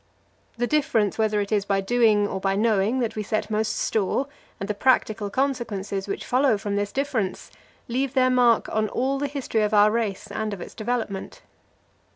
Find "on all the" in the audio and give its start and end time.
8.69-9.27